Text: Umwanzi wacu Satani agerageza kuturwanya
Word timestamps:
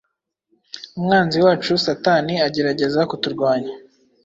Umwanzi 0.97 1.37
wacu 1.45 1.71
Satani 1.85 2.33
agerageza 2.47 3.01
kuturwanya 3.09 3.73